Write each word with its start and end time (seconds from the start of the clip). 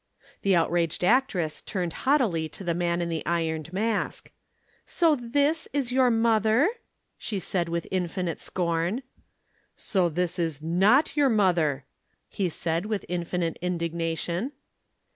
The 0.41 0.55
outraged 0.55 1.03
actress 1.03 1.61
turned 1.61 1.93
haughtily 1.93 2.49
to 2.49 2.63
the 2.63 2.73
Man 2.73 3.01
in 3.03 3.09
the 3.09 3.23
Ironed 3.23 3.71
Mask. 3.71 4.31
"So 4.87 5.13
this 5.15 5.67
is 5.73 5.91
your 5.91 6.09
mother?" 6.09 6.67
she 7.19 7.37
said 7.39 7.69
with 7.69 7.85
infinite 7.91 8.39
scorn. 8.41 9.03
"So 9.75 10.09
this 10.09 10.39
is 10.39 10.59
not 10.59 11.15
your 11.15 11.29
mother!" 11.29 11.85
he 12.27 12.49
said 12.49 12.87
with 12.87 13.05
infinite 13.09 13.59
indignation. 13.61 14.53